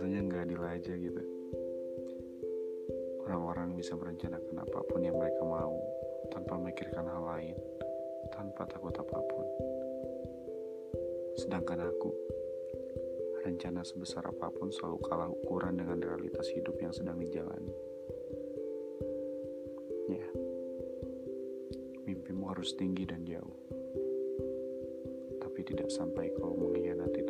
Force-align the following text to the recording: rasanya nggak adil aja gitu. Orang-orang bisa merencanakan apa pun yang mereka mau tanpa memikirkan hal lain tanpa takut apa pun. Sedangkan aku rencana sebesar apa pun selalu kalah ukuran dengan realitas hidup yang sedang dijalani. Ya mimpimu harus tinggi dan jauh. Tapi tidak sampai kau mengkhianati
rasanya 0.00 0.32
nggak 0.32 0.44
adil 0.48 0.62
aja 0.64 0.92
gitu. 0.96 1.22
Orang-orang 3.20 3.76
bisa 3.76 3.92
merencanakan 4.00 4.64
apa 4.64 4.80
pun 4.88 5.04
yang 5.04 5.12
mereka 5.12 5.44
mau 5.44 5.76
tanpa 6.32 6.56
memikirkan 6.56 7.04
hal 7.04 7.20
lain 7.20 7.52
tanpa 8.32 8.64
takut 8.64 8.96
apa 8.96 9.18
pun. 9.28 9.44
Sedangkan 11.36 11.84
aku 11.84 12.16
rencana 13.44 13.84
sebesar 13.84 14.24
apa 14.24 14.48
pun 14.48 14.72
selalu 14.72 15.04
kalah 15.04 15.28
ukuran 15.28 15.76
dengan 15.76 16.00
realitas 16.00 16.48
hidup 16.48 16.80
yang 16.80 16.96
sedang 16.96 17.20
dijalani. 17.20 17.76
Ya 20.08 20.28
mimpimu 22.08 22.48
harus 22.48 22.72
tinggi 22.72 23.04
dan 23.04 23.28
jauh. 23.28 23.56
Tapi 25.44 25.60
tidak 25.60 25.92
sampai 25.92 26.32
kau 26.40 26.56
mengkhianati 26.56 27.20